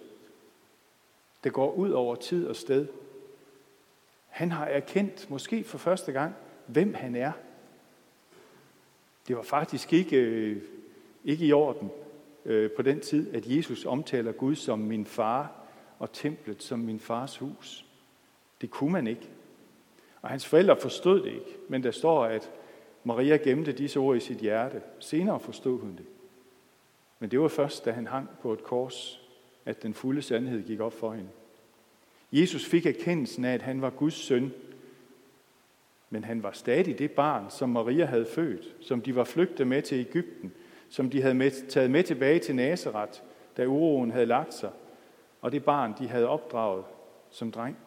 der 1.44 1.50
går 1.50 1.74
ud 1.74 1.92
over 1.92 2.16
tid 2.16 2.48
og 2.48 2.56
sted. 2.56 2.88
Han 4.28 4.52
har 4.52 4.66
erkendt, 4.66 5.30
måske 5.30 5.64
for 5.64 5.78
første 5.78 6.12
gang, 6.12 6.36
hvem 6.66 6.94
han 6.94 7.16
er. 7.16 7.32
Det 9.28 9.36
var 9.36 9.42
faktisk 9.42 9.94
ikke, 9.94 10.18
øh, 10.18 10.62
ikke 11.24 11.46
i 11.46 11.54
orden 11.54 11.92
øh, 12.46 12.72
på 12.72 12.82
den 12.82 13.00
tid, 13.00 13.36
at 13.36 13.48
Jesus 13.48 13.86
omtaler 13.86 14.32
Gud 14.32 14.56
som 14.56 14.80
min 14.80 15.06
far 15.06 15.52
og 16.00 16.12
templet 16.12 16.64
som 16.64 16.80
min 16.80 17.00
fars 17.00 17.38
hus. 17.38 17.86
Det 18.62 18.70
kunne 18.70 18.92
man 18.92 19.08
ikke. 19.08 19.30
Og 20.22 20.30
hans 20.30 20.46
forældre 20.46 20.78
forstod 20.82 21.24
det 21.24 21.32
ikke, 21.32 21.58
men 21.70 21.84
der 21.84 21.92
står, 21.92 22.26
at 22.26 22.52
Maria 23.04 23.38
gemte 23.38 23.72
disse 23.72 24.00
ord 24.00 24.18
i 24.18 24.20
sit 24.20 24.38
hjerte. 24.38 24.82
Senere 25.00 25.40
forstod 25.40 25.80
hun 25.80 25.92
det. 25.92 26.06
Men 27.26 27.32
det 27.32 27.40
var 27.40 27.48
først, 27.48 27.86
da 27.86 27.92
han 27.92 28.08
hang 28.08 28.30
på 28.42 28.54
et 28.54 28.64
kors, 28.64 29.22
at 29.66 29.84
den 29.84 29.94
fulde 29.94 30.22
sandhed 30.22 30.64
gik 30.64 30.80
op 30.80 30.94
for 30.94 31.14
hende. 31.14 31.30
Jesus 32.32 32.66
fik 32.66 32.86
erkendelsen 32.86 33.46
af, 33.46 33.54
at 33.54 33.62
han 33.62 33.82
var 33.82 33.90
Guds 33.90 34.14
søn, 34.14 34.54
men 36.10 36.24
han 36.24 36.44
var 36.44 36.52
stadig 36.52 37.00
det 37.00 37.12
barn, 37.12 37.46
som 37.50 37.70
Maria 37.70 38.06
havde 38.06 38.26
født, 38.26 38.76
som 38.82 39.02
de 39.02 39.16
var 39.16 39.24
flygtet 39.24 39.68
med 39.68 39.82
til 39.82 40.00
Ægypten, 40.00 40.54
som 40.90 41.10
de 41.10 41.22
havde 41.22 41.34
med, 41.34 41.70
taget 41.70 41.92
med 41.92 42.04
tilbage 42.04 42.40
til 42.40 42.56
Nazareth, 42.56 43.20
da 43.58 43.66
uroen 43.66 44.12
havde 44.12 44.26
lagt 44.26 44.54
sig, 44.54 44.72
og 45.42 45.52
det 45.52 45.64
barn, 45.64 45.94
de 46.00 46.08
havde 46.08 46.28
opdraget 46.28 46.86
som 47.32 47.52
dreng. 47.52 47.78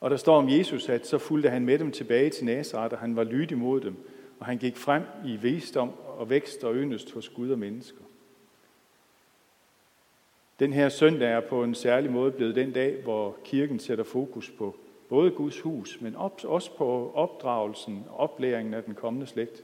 Og 0.00 0.10
der 0.10 0.16
står 0.16 0.38
om 0.38 0.48
Jesus, 0.48 0.88
at 0.88 1.06
så 1.06 1.18
fulgte 1.18 1.50
han 1.50 1.64
med 1.64 1.78
dem 1.78 1.92
tilbage 1.92 2.30
til 2.30 2.44
Nazareth, 2.44 2.92
og 2.92 3.00
han 3.00 3.16
var 3.16 3.24
lydig 3.24 3.58
mod 3.58 3.80
dem, 3.80 3.96
og 4.40 4.46
han 4.46 4.58
gik 4.58 4.76
frem 4.76 5.02
i 5.24 5.36
visdom 5.36 5.92
og 6.06 6.30
vækst 6.30 6.64
og 6.64 6.74
yndest 6.74 7.12
hos 7.12 7.28
Gud 7.28 7.50
og 7.50 7.58
mennesker. 7.58 8.00
Den 10.58 10.72
her 10.72 10.88
søndag 10.88 11.28
er 11.28 11.40
på 11.40 11.64
en 11.64 11.74
særlig 11.74 12.10
måde 12.10 12.32
blevet 12.32 12.54
den 12.54 12.72
dag, 12.72 13.02
hvor 13.02 13.36
kirken 13.44 13.78
sætter 13.78 14.04
fokus 14.04 14.50
på 14.50 14.76
både 15.08 15.30
Guds 15.30 15.60
hus, 15.60 16.00
men 16.00 16.16
også 16.16 16.70
på 16.76 17.12
opdragelsen 17.14 18.04
og 18.08 18.16
oplæringen 18.16 18.74
af 18.74 18.84
den 18.84 18.94
kommende 18.94 19.26
slægt. 19.26 19.62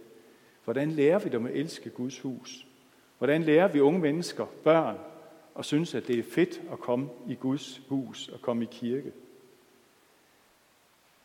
Hvordan 0.65 0.91
lærer 0.91 1.19
vi 1.19 1.29
dem 1.29 1.47
at 1.47 1.53
elske 1.55 1.91
Guds 1.91 2.21
hus? 2.21 2.67
Hvordan 3.19 3.43
lærer 3.43 3.69
vi 3.69 3.81
unge 3.81 4.01
mennesker, 4.01 4.47
børn, 4.65 4.99
at 5.59 5.65
synes, 5.65 5.95
at 5.95 6.09
det 6.09 6.19
er 6.19 6.23
fedt 6.23 6.63
at 6.73 6.79
komme 6.79 7.09
i 7.29 7.35
Guds 7.35 7.81
hus 7.89 8.29
og 8.29 8.41
komme 8.41 8.65
i 8.65 8.69
kirke? 8.71 9.13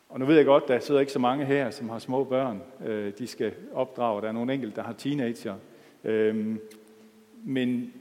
Og 0.08 0.20
nu 0.20 0.26
ved 0.26 0.36
jeg 0.36 0.44
godt, 0.44 0.68
der 0.68 0.78
sidder 0.78 1.00
ikke 1.00 1.12
så 1.12 1.18
mange 1.18 1.44
her, 1.44 1.70
som 1.70 1.88
har 1.88 1.98
små 1.98 2.24
børn, 2.24 2.62
øh, 2.86 3.12
de 3.18 3.26
skal 3.26 3.54
opdrage. 3.72 4.22
Der 4.22 4.28
er 4.28 4.32
nogle 4.32 4.54
enkelte, 4.54 4.76
der 4.76 4.82
har 4.82 4.92
teenager. 4.92 5.54
Øhm, 6.04 6.60
men 7.44 7.92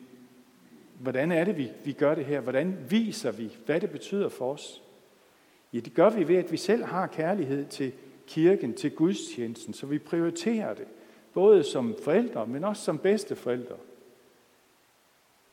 hvordan 0.99 1.31
er 1.31 1.43
det, 1.43 1.57
vi, 1.57 1.71
vi 1.85 1.91
gør 1.91 2.15
det 2.15 2.25
her? 2.25 2.39
Hvordan 2.39 2.77
viser 2.89 3.31
vi, 3.31 3.57
hvad 3.65 3.81
det 3.81 3.89
betyder 3.89 4.29
for 4.29 4.53
os? 4.53 4.81
Ja, 5.73 5.79
det 5.79 5.93
gør 5.93 6.09
vi 6.09 6.27
ved, 6.27 6.35
at 6.35 6.51
vi 6.51 6.57
selv 6.57 6.83
har 6.83 7.07
kærlighed 7.07 7.65
til 7.65 7.91
kirken, 8.27 8.73
til 8.73 8.91
gudstjenesten, 8.91 9.73
så 9.73 9.85
vi 9.85 9.99
prioriterer 9.99 10.73
det. 10.73 10.85
Både 11.33 11.63
som 11.63 11.95
forældre, 12.03 12.47
men 12.47 12.63
også 12.63 12.83
som 12.83 12.97
bedsteforældre. 12.97 13.75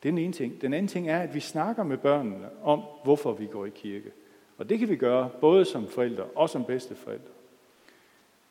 Det 0.03 0.09
er 0.09 0.11
den 0.11 0.17
ene 0.17 0.33
ting. 0.33 0.61
Den 0.61 0.73
anden 0.73 0.87
ting 0.87 1.09
er, 1.09 1.19
at 1.19 1.33
vi 1.35 1.39
snakker 1.39 1.83
med 1.83 1.97
børnene 1.97 2.49
om, 2.63 2.81
hvorfor 3.03 3.33
vi 3.33 3.47
går 3.47 3.65
i 3.65 3.69
kirke. 3.75 4.11
Og 4.57 4.69
det 4.69 4.79
kan 4.79 4.89
vi 4.89 4.95
gøre 4.95 5.29
både 5.41 5.65
som 5.65 5.87
forældre 5.87 6.23
og 6.23 6.49
som 6.49 6.65
bedsteforældre. 6.65 7.29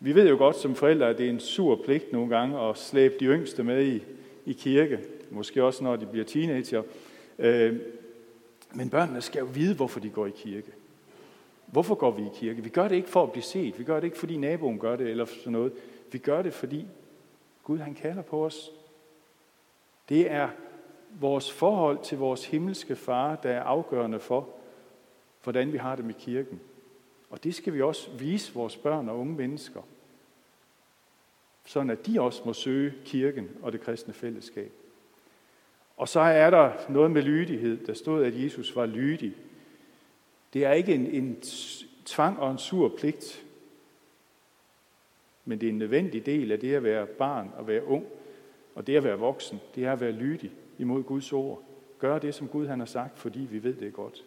Vi 0.01 0.15
ved 0.15 0.29
jo 0.29 0.37
godt 0.37 0.57
som 0.57 0.75
forældre, 0.75 1.09
at 1.09 1.19
det 1.19 1.27
er 1.27 1.31
en 1.31 1.41
sur 1.41 1.81
pligt 1.85 2.13
nogle 2.13 2.37
gange 2.37 2.61
at 2.61 2.79
slæbe 2.79 3.15
de 3.21 3.25
yngste 3.25 3.63
med 3.63 3.85
i, 3.87 4.03
i 4.47 4.53
kirke. 4.53 5.01
Måske 5.31 5.65
også 5.65 5.85
når 5.85 5.97
de 5.97 6.07
bliver 6.07 6.25
teenager. 6.25 6.83
Øh, 7.39 7.77
men 8.75 8.91
børnene 8.91 9.21
skal 9.21 9.39
jo 9.39 9.49
vide, 9.55 9.75
hvorfor 9.75 10.01
de 10.01 10.11
går 10.11 10.27
i 10.27 10.33
kirke. 10.37 10.73
Hvorfor 11.67 11.95
går 11.95 12.11
vi 12.11 12.23
i 12.23 12.31
kirke? 12.35 12.63
Vi 12.63 12.69
gør 12.69 12.89
det 12.89 12.97
ikke 12.97 13.09
for 13.09 13.23
at 13.23 13.33
blive 13.33 13.43
set. 13.43 13.79
Vi 13.79 13.85
gør 13.85 14.01
det 14.01 14.05
ikke, 14.05 14.19
fordi 14.19 14.37
naboen 14.37 14.79
gør 14.79 14.97
det 14.97 15.11
eller 15.11 15.25
sådan 15.25 15.53
noget. 15.53 15.73
Vi 16.13 16.19
gør 16.19 16.43
det, 16.43 16.55
fordi 16.55 16.87
Gud 17.63 17.79
han 17.79 17.95
kalder 17.95 18.23
på 18.23 18.45
os. 18.45 18.71
Det 20.09 20.31
er 20.31 20.49
vores 21.21 21.53
forhold 21.53 21.99
til 22.03 22.19
vores 22.19 22.47
himmelske 22.47 22.97
far, 22.97 23.37
der 23.37 23.51
er 23.51 23.63
afgørende 23.63 24.21
for, 24.21 24.49
hvordan 25.45 25.73
vi 25.73 25.79
har 25.79 25.97
det 25.97 26.05
med 26.05 26.15
kirken. 26.15 26.61
Og 27.31 27.45
det 27.45 27.55
skal 27.55 27.75
vi 27.75 27.83
også 27.83 28.11
vise 28.11 28.55
vores 28.55 28.77
børn 28.77 29.09
og 29.09 29.19
unge 29.19 29.35
mennesker, 29.35 29.83
sådan 31.65 31.91
at 31.91 32.07
de 32.07 32.21
også 32.21 32.43
må 32.45 32.53
søge 32.53 32.95
kirken 33.05 33.51
og 33.63 33.73
det 33.73 33.81
kristne 33.81 34.15
fællesskab. 34.15 34.73
Og 35.97 36.09
så 36.09 36.21
er 36.21 36.51
der 36.51 36.73
noget 36.89 37.11
med 37.11 37.23
lydighed. 37.23 37.87
Der 37.87 37.95
stod, 37.95 38.25
at 38.25 38.43
Jesus 38.43 38.77
var 38.77 38.87
lydig. 38.87 39.35
Det 40.53 40.65
er 40.65 40.73
ikke 40.73 40.95
en, 40.95 41.07
en 41.07 41.41
tvang 42.05 42.39
og 42.39 42.51
en 42.51 42.59
sur 42.59 42.93
pligt, 42.99 43.45
men 45.45 45.61
det 45.61 45.67
er 45.67 45.71
en 45.71 45.79
nødvendig 45.79 46.27
del 46.27 46.53
af 46.53 46.61
det 46.61 46.75
at 46.75 46.83
være 46.83 47.07
barn 47.07 47.51
og 47.57 47.67
være 47.67 47.85
ung, 47.85 48.07
og 48.75 48.87
det 48.87 48.97
at 48.97 49.05
være 49.05 49.19
voksen, 49.19 49.61
det 49.75 49.85
er 49.85 49.93
at 49.93 50.01
være 50.01 50.13
lydig 50.13 50.53
imod 50.79 51.03
Guds 51.03 51.33
ord. 51.33 51.63
Gør 51.99 52.19
det, 52.19 52.35
som 52.35 52.49
Gud 52.49 52.67
han 52.67 52.79
har 52.79 52.87
sagt, 52.87 53.19
fordi 53.19 53.39
vi 53.39 53.63
ved 53.63 53.75
det 53.75 53.93
godt. 53.93 54.25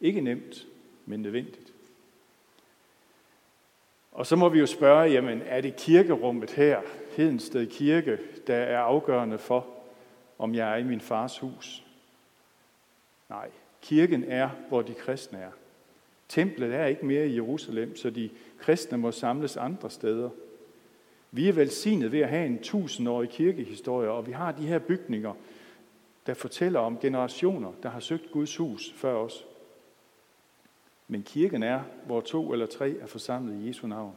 Ikke 0.00 0.20
nemt, 0.20 0.66
men 1.06 1.22
nødvendigt. 1.22 1.72
Og 4.12 4.26
så 4.26 4.36
må 4.36 4.48
vi 4.48 4.58
jo 4.58 4.66
spørge, 4.66 5.10
jamen 5.10 5.42
er 5.42 5.60
det 5.60 5.76
kirkerummet 5.76 6.50
her, 6.50 6.80
Hedensted 7.16 7.66
Kirke, 7.66 8.18
der 8.46 8.56
er 8.56 8.78
afgørende 8.78 9.38
for, 9.38 9.66
om 10.38 10.54
jeg 10.54 10.72
er 10.72 10.76
i 10.76 10.84
min 10.84 11.00
fars 11.00 11.38
hus? 11.38 11.84
Nej, 13.28 13.50
kirken 13.82 14.24
er, 14.24 14.48
hvor 14.68 14.82
de 14.82 14.94
kristne 14.94 15.38
er. 15.38 15.50
Templet 16.28 16.74
er 16.74 16.86
ikke 16.86 17.06
mere 17.06 17.28
i 17.28 17.34
Jerusalem, 17.34 17.96
så 17.96 18.10
de 18.10 18.30
kristne 18.58 18.98
må 18.98 19.12
samles 19.12 19.56
andre 19.56 19.90
steder. 19.90 20.30
Vi 21.30 21.48
er 21.48 21.52
velsignet 21.52 22.12
ved 22.12 22.20
at 22.20 22.28
have 22.28 22.46
en 22.46 22.62
tusindårig 22.62 23.28
kirkehistorie, 23.28 24.10
og 24.10 24.26
vi 24.26 24.32
har 24.32 24.52
de 24.52 24.66
her 24.66 24.78
bygninger, 24.78 25.34
der 26.26 26.34
fortæller 26.34 26.80
om 26.80 26.98
generationer, 26.98 27.72
der 27.82 27.88
har 27.88 28.00
søgt 28.00 28.30
Guds 28.30 28.56
hus 28.56 28.92
før 28.96 29.14
os. 29.14 29.46
Men 31.08 31.22
kirken 31.22 31.62
er, 31.62 31.82
hvor 32.06 32.20
to 32.20 32.52
eller 32.52 32.66
tre 32.66 32.98
er 32.98 33.06
forsamlet 33.06 33.64
i 33.64 33.68
Jesu 33.68 33.86
navn. 33.86 34.14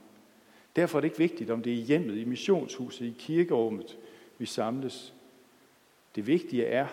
Derfor 0.76 0.98
er 0.98 1.02
det 1.02 1.08
ikke 1.08 1.18
vigtigt, 1.18 1.50
om 1.50 1.62
det 1.62 1.74
er 1.74 1.78
i 1.78 1.82
hjemmet, 1.82 2.18
i 2.18 2.26
missionshuset, 2.26 3.06
i 3.06 3.16
kirkerummet, 3.20 3.98
vi 4.38 4.46
samles. 4.46 5.14
Det 6.16 6.28
vigtige 6.28 6.66
er, 6.66 6.88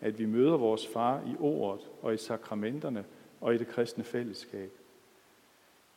at 0.00 0.18
vi 0.18 0.26
møder 0.26 0.56
vores 0.56 0.86
far 0.86 1.22
i 1.26 1.36
ordet 1.38 1.88
og 2.02 2.14
i 2.14 2.16
sakramenterne 2.16 3.04
og 3.40 3.54
i 3.54 3.58
det 3.58 3.68
kristne 3.68 4.04
fællesskab. 4.04 4.70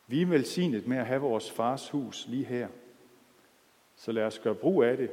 Vi 0.07 0.21
er 0.21 0.25
velsignet 0.25 0.87
med 0.87 0.97
at 0.97 1.05
have 1.05 1.21
vores 1.21 1.51
fars 1.51 1.89
hus 1.89 2.25
lige 2.29 2.45
her. 2.45 2.67
Så 3.95 4.11
lad 4.11 4.23
os 4.23 4.39
gøre 4.39 4.55
brug 4.55 4.83
af 4.83 4.97
det. 4.97 5.11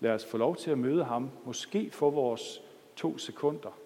Lad 0.00 0.10
os 0.10 0.24
få 0.24 0.36
lov 0.36 0.56
til 0.56 0.70
at 0.70 0.78
møde 0.78 1.04
ham, 1.04 1.30
måske 1.44 1.90
for 1.90 2.10
vores 2.10 2.62
to 2.96 3.18
sekunder. 3.18 3.78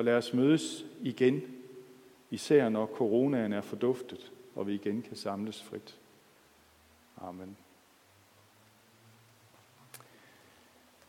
Og 0.00 0.04
lad 0.04 0.16
os 0.16 0.34
mødes 0.34 0.86
igen, 1.02 1.42
især 2.30 2.68
når 2.68 2.86
coronaen 2.86 3.52
er 3.52 3.60
forduftet, 3.60 4.32
og 4.54 4.66
vi 4.66 4.74
igen 4.74 5.02
kan 5.02 5.16
samles 5.16 5.62
frit. 5.62 5.98
Amen. 7.16 7.56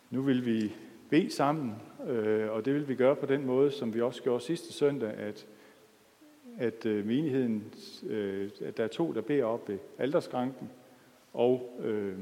Nu 0.09 0.21
vil 0.21 0.45
vi 0.45 0.73
bede 1.09 1.31
sammen, 1.31 1.75
øh, 2.07 2.51
og 2.51 2.65
det 2.65 2.73
vil 2.73 2.87
vi 2.87 2.95
gøre 2.95 3.15
på 3.15 3.25
den 3.25 3.45
måde, 3.45 3.71
som 3.71 3.93
vi 3.93 4.01
også 4.01 4.23
gjorde 4.23 4.43
sidste 4.43 4.73
søndag, 4.73 5.13
at, 5.13 5.47
at 6.57 6.85
øh, 6.85 7.05
menigheden, 7.05 7.73
øh, 8.07 8.49
at 8.61 8.77
der 8.77 8.83
er 8.83 8.87
to, 8.87 9.13
der 9.13 9.21
beder 9.21 9.45
op 9.45 9.69
ved 9.69 9.77
alderskranken, 9.97 10.69
og, 11.33 11.79
øh, 11.79 12.17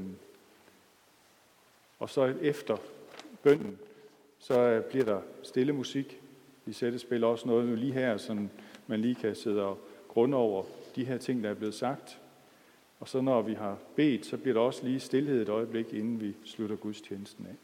og 1.98 2.10
så 2.10 2.34
efter 2.40 2.76
bønden, 3.42 3.78
så 4.38 4.82
bliver 4.90 5.04
der 5.04 5.20
stille 5.42 5.72
musik. 5.72 6.19
Lisette 6.66 6.98
spiller 6.98 7.26
også 7.26 7.48
noget 7.48 7.68
nu 7.68 7.74
lige 7.74 7.92
her, 7.92 8.16
så 8.16 8.46
man 8.86 9.00
lige 9.00 9.14
kan 9.14 9.34
sidde 9.34 9.62
og 9.62 9.78
grunde 10.08 10.36
over 10.36 10.64
de 10.96 11.04
her 11.04 11.18
ting, 11.18 11.44
der 11.44 11.50
er 11.50 11.54
blevet 11.54 11.74
sagt. 11.74 12.20
Og 13.00 13.08
så 13.08 13.20
når 13.20 13.42
vi 13.42 13.54
har 13.54 13.78
bedt, 13.96 14.26
så 14.26 14.36
bliver 14.36 14.54
der 14.54 14.60
også 14.60 14.84
lige 14.84 15.00
stillhed 15.00 15.42
et 15.42 15.48
øjeblik, 15.48 15.92
inden 15.92 16.20
vi 16.20 16.36
slutter 16.44 16.76
gudstjenesten 16.76 17.46
af. 17.46 17.56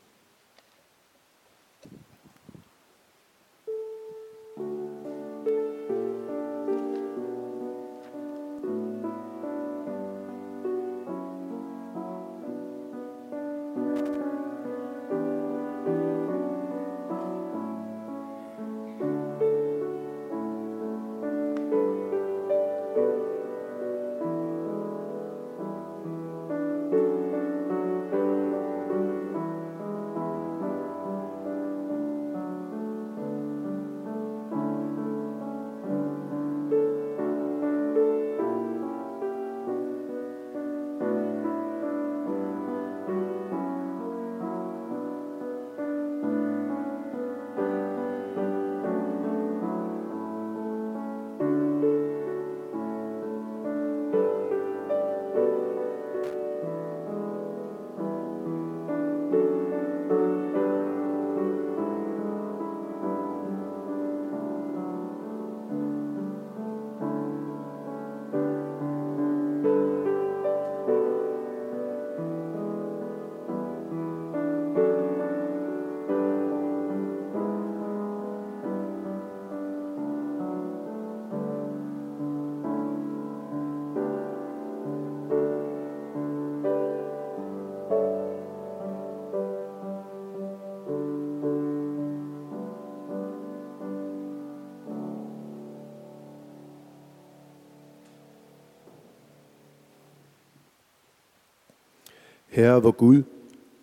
Herre, 102.47 102.81
hvor 102.81 102.91
Gud, 102.91 103.23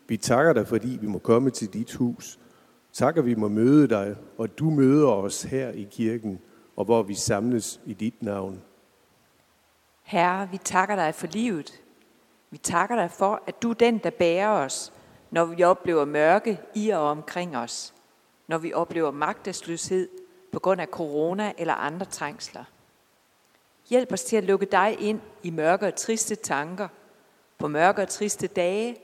vi 0.08 0.18
takker 0.18 0.54
dig, 0.54 0.68
fordi 0.68 0.98
vi 1.02 1.08
må 1.08 1.20
komme 1.20 1.50
til 1.50 1.74
dit 1.74 1.94
hus. 1.94 2.40
Takker, 2.94 3.22
vi 3.22 3.36
må 3.36 3.48
møde 3.48 3.88
dig, 3.88 4.16
og 4.38 4.60
du 4.60 4.70
møder 4.70 5.08
os 5.08 5.44
her 5.44 5.70
i 5.70 5.88
kirken, 5.92 6.40
og 6.76 6.86
hvor 6.86 7.04
vi 7.04 7.14
samles 7.14 7.82
i 7.86 7.94
dit 7.94 8.24
navn. 8.24 8.62
Herre, 10.02 10.50
vi 10.52 10.58
takker 10.58 10.96
dig 10.96 11.16
for 11.16 11.28
livet. 11.28 11.82
Vi 12.52 12.58
takker 12.58 12.96
dig 12.96 13.12
for, 13.12 13.44
at 13.48 13.62
du 13.62 13.70
er 13.70 13.74
den, 13.74 13.98
der 13.98 14.10
bærer 14.10 14.50
os, 14.50 14.94
når 15.32 15.46
vi 15.46 15.64
oplever 15.64 16.06
mørke 16.06 16.60
i 16.76 16.90
og 16.90 17.02
omkring 17.02 17.58
os. 17.58 17.94
Når 18.48 18.58
vi 18.58 18.74
oplever 18.74 19.12
magtesløshed 19.12 20.10
på 20.52 20.60
grund 20.60 20.82
af 20.82 20.88
corona 20.88 21.54
eller 21.58 21.74
andre 21.74 22.06
trængsler. 22.06 22.64
Hjælp 23.90 24.14
os 24.14 24.24
til 24.24 24.36
at 24.36 24.44
lukke 24.44 24.66
dig 24.66 24.98
ind 25.00 25.22
i 25.44 25.50
mørke 25.50 25.88
og 25.88 25.96
triste 25.96 26.36
tanker– 26.36 26.88
på 27.58 27.68
mørke 27.68 28.02
og 28.02 28.10
triste 28.10 28.48
dage. 28.48 28.96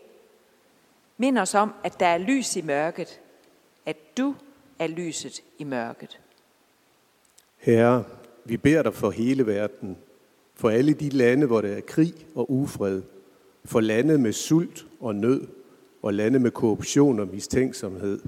Mind 1.18 1.38
os 1.38 1.56
om, 1.56 1.74
at 1.84 2.00
der 2.00 2.06
er 2.06 2.18
lys 2.18 2.56
i 2.56 2.62
mørket, 2.62 3.20
at 3.86 4.18
du 4.18 4.36
er 4.80 4.88
lyset 4.88 5.44
i 5.58 5.64
mørket. 5.64 6.20
Herre, 7.58 8.04
vi 8.46 8.58
beder 8.58 8.84
dig 8.84 8.94
for 8.94 9.12
hele 9.12 9.48
verden, 9.48 9.98
for 10.56 10.70
alle 10.70 10.94
de 10.94 11.10
lande, 11.10 11.48
hvor 11.48 11.62
der 11.62 11.76
er 11.78 11.82
krig 11.82 12.14
og 12.36 12.52
ufred, 12.52 13.02
for 13.66 13.80
lande 13.80 14.18
med 14.18 14.34
sult 14.34 14.86
og 15.00 15.16
nød, 15.16 15.48
og 16.02 16.14
lande 16.14 16.40
med 16.40 16.52
korruption 16.52 17.20
og 17.20 17.28
mistænksomhed, 17.28 18.20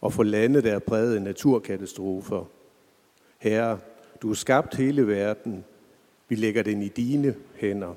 og 0.00 0.12
for 0.12 0.22
lande, 0.22 0.62
der 0.62 0.74
er 0.74 0.78
præget 0.78 1.16
af 1.16 1.22
naturkatastrofer. 1.22 2.44
Herre, 3.38 3.78
du 4.22 4.28
har 4.28 4.34
skabt 4.34 4.74
hele 4.74 5.06
verden. 5.06 5.64
Vi 6.28 6.34
lægger 6.34 6.62
den 6.62 6.82
i 6.82 6.88
dine 6.88 7.34
hænder. 7.54 7.94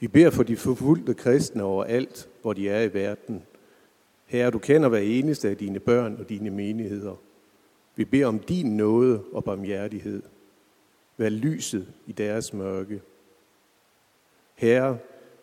Vi 0.00 0.08
beder 0.08 0.30
for 0.30 0.42
de 0.42 0.56
forfulgte 0.56 1.14
kristne 1.14 1.62
overalt, 1.62 2.28
hvor 2.42 2.52
de 2.52 2.68
er 2.68 2.82
i 2.82 2.94
verden. 2.94 3.42
Herre, 4.26 4.50
du 4.50 4.58
kender 4.58 4.88
hver 4.88 4.98
eneste 4.98 5.48
af 5.48 5.56
dine 5.56 5.80
børn 5.80 6.16
og 6.16 6.28
dine 6.28 6.50
menigheder. 6.50 7.16
Vi 7.96 8.04
beder 8.04 8.26
om 8.26 8.38
din 8.38 8.76
nåde 8.76 9.24
og 9.32 9.44
barmhjertighed. 9.44 10.22
Vær 11.16 11.28
lyset 11.28 11.88
i 12.06 12.12
deres 12.12 12.52
mørke. 12.52 13.02
Herre, 14.54 14.98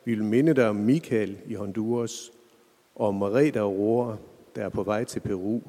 vi 0.06 0.13
vil 0.13 0.24
minde 0.24 0.54
dig 0.54 0.70
om 0.70 0.76
Michael 0.76 1.38
i 1.46 1.54
Honduras, 1.54 2.32
og 2.96 3.08
om 3.08 3.15
Marita 3.15 3.60
Aurora, 3.60 4.18
der 4.56 4.65
er 4.65 4.70
på 4.70 4.84
vej 4.84 5.04
til 5.04 5.20
Peru. 5.20 5.62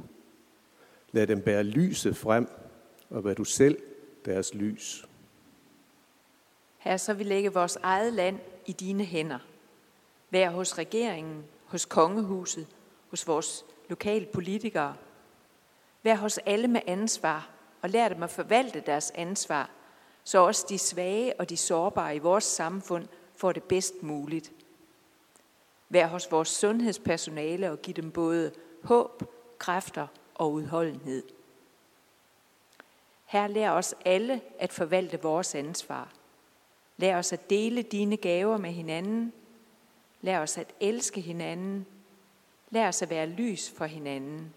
Lad 1.12 1.26
dem 1.26 1.40
bære 1.40 1.62
lyset 1.62 2.16
frem, 2.16 2.48
og 3.10 3.24
vær 3.24 3.34
du 3.34 3.44
selv 3.44 3.78
deres 4.24 4.54
lys. 4.54 5.08
Herre, 6.78 6.98
så 6.98 7.14
vi 7.14 7.24
lægge 7.24 7.52
vores 7.52 7.76
eget 7.82 8.12
land 8.12 8.38
i 8.66 8.72
dine 8.72 9.04
hænder. 9.04 9.38
Vær 10.30 10.50
hos 10.50 10.78
regeringen, 10.78 11.44
hos 11.64 11.84
kongehuset, 11.84 12.66
hos 13.10 13.26
vores 13.26 13.64
lokale 13.88 14.26
politikere. 14.26 14.96
Vær 16.02 16.14
hos 16.14 16.38
alle 16.38 16.68
med 16.68 16.80
ansvar, 16.86 17.50
og 17.82 17.90
lær 17.90 18.08
dem 18.08 18.22
at 18.22 18.30
forvalte 18.30 18.80
deres 18.80 19.12
ansvar, 19.14 19.70
så 20.24 20.38
også 20.38 20.66
de 20.68 20.78
svage 20.78 21.40
og 21.40 21.48
de 21.48 21.56
sårbare 21.56 22.16
i 22.16 22.18
vores 22.18 22.44
samfund 22.44 23.08
får 23.36 23.52
det 23.52 23.62
bedst 23.62 24.02
muligt. 24.02 24.52
Vær 25.88 26.06
hos 26.06 26.30
vores 26.30 26.48
sundhedspersonale 26.48 27.70
og 27.70 27.82
giv 27.82 27.94
dem 27.94 28.10
både 28.10 28.52
håb, 28.82 29.22
kræfter 29.58 30.06
og 30.34 30.52
udholdenhed. 30.52 31.22
Her 33.24 33.46
lær 33.46 33.70
os 33.70 33.94
alle 34.04 34.40
at 34.58 34.72
forvalte 34.72 35.22
vores 35.22 35.54
ansvar– 35.54 36.12
Lad 36.96 37.14
os 37.14 37.32
at 37.32 37.50
dele 37.50 37.82
dine 37.82 38.16
gaver 38.16 38.56
med 38.56 38.70
hinanden. 38.70 39.32
Lad 40.20 40.36
os 40.36 40.58
at 40.58 40.74
elske 40.80 41.20
hinanden. 41.20 41.86
Lad 42.70 42.88
os 42.88 43.02
at 43.02 43.10
være 43.10 43.26
lys 43.26 43.70
for 43.70 43.84
hinanden. 43.84 44.54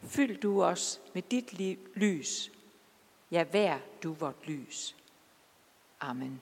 Fyld 0.00 0.40
du 0.40 0.62
os 0.62 1.00
med 1.14 1.22
dit 1.22 1.52
liv, 1.52 1.78
lys. 1.94 2.52
Ja, 3.30 3.44
vær 3.52 3.78
du 4.02 4.12
vort 4.12 4.46
lys. 4.46 4.96
Amen. 6.00 6.40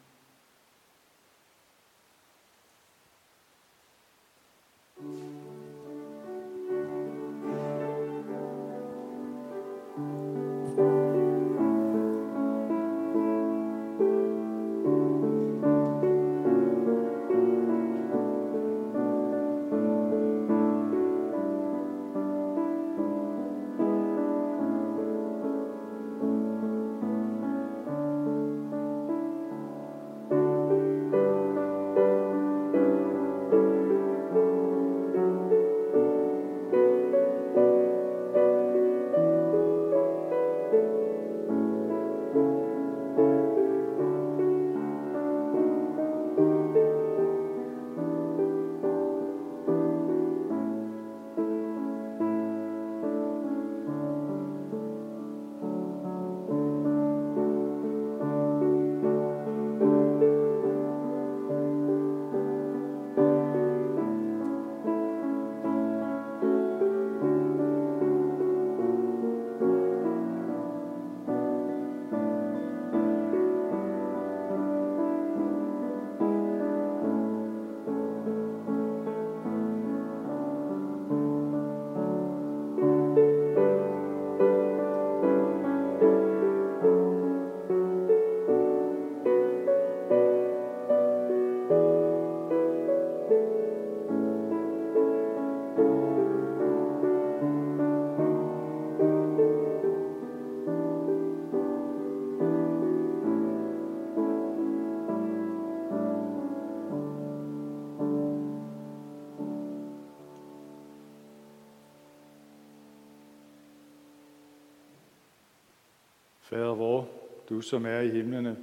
Fader 116.46 116.74
vor, 116.74 117.08
du 117.48 117.60
som 117.60 117.86
er 117.86 118.00
i 118.00 118.08
himlene, 118.08 118.56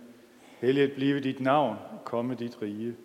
helliget 0.62 0.92
blive 0.92 1.20
dit 1.20 1.40
navn, 1.40 1.78
komme 2.04 2.36
dit 2.36 2.62
rige. 2.62 2.96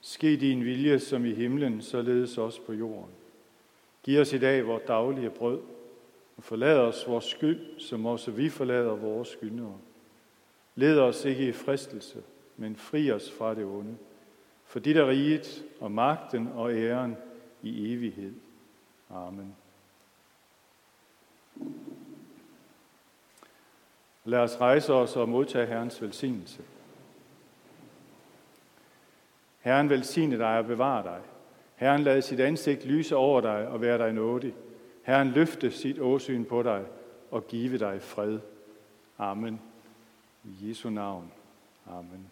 Ske 0.00 0.36
din 0.36 0.64
vilje 0.64 0.98
som 0.98 1.24
i 1.24 1.34
himlen, 1.34 1.82
således 1.82 2.38
også 2.38 2.62
på 2.62 2.72
jorden. 2.72 3.10
Giv 4.02 4.20
os 4.20 4.32
i 4.32 4.38
dag 4.38 4.66
vores 4.66 4.82
daglige 4.86 5.30
brød, 5.30 5.60
og 6.36 6.42
forlad 6.42 6.78
os 6.78 7.08
vores 7.08 7.24
skyld, 7.24 7.78
som 7.78 8.06
også 8.06 8.30
vi 8.30 8.48
forlader 8.48 8.94
vores 8.94 9.28
skyldnere. 9.28 9.78
Led 10.74 10.98
os 10.98 11.24
ikke 11.24 11.48
i 11.48 11.52
fristelse, 11.52 12.22
men 12.56 12.76
fri 12.76 13.10
os 13.10 13.32
fra 13.32 13.54
det 13.54 13.64
onde. 13.64 13.96
For 14.64 14.78
dit 14.78 14.96
er 14.96 15.08
riget 15.08 15.64
og 15.80 15.92
magten 15.92 16.48
og 16.54 16.74
æren 16.74 17.16
i 17.62 17.92
evighed. 17.94 18.32
Amen. 19.10 19.56
Lad 24.24 24.38
os 24.38 24.60
rejse 24.60 24.92
os 24.92 25.16
og 25.16 25.28
modtage 25.28 25.66
Herrens 25.66 26.02
velsignelse. 26.02 26.62
Herren 29.60 29.90
velsigne 29.90 30.38
dig 30.38 30.58
og 30.58 30.66
bevare 30.66 31.02
dig. 31.02 31.20
Herren 31.76 32.02
lad 32.02 32.22
sit 32.22 32.40
ansigt 32.40 32.84
lyse 32.84 33.16
over 33.16 33.40
dig 33.40 33.68
og 33.68 33.80
være 33.80 33.98
dig 33.98 34.12
nådig. 34.12 34.54
Herren 35.02 35.28
løfte 35.28 35.70
sit 35.70 35.98
åsyn 35.98 36.44
på 36.44 36.62
dig 36.62 36.84
og 37.30 37.46
give 37.46 37.78
dig 37.78 38.02
fred. 38.02 38.38
Amen. 39.18 39.60
I 40.44 40.68
Jesu 40.68 40.90
navn. 40.90 41.32
Amen. 41.86 42.30